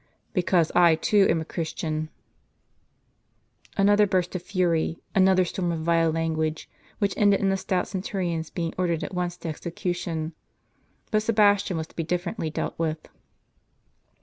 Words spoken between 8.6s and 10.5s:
ordered at once to execution.